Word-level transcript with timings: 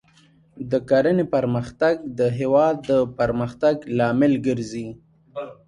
د 0.71 0.73
کرنې 0.89 1.25
پرمختګ 1.35 1.95
د 2.19 2.21
هېواد 2.39 2.75
د 2.89 2.91
پرمختګ 3.19 3.75
لامل 3.97 4.33
ګرځي. 4.47 4.87